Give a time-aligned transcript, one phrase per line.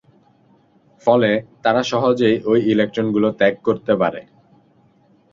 [1.03, 1.31] ফলে,
[1.63, 4.21] তারা সহজেই ওই ইলেকট্রন গুলো ত্যাগ করতে পারে।